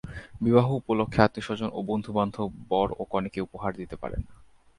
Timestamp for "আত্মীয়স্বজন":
1.21-1.69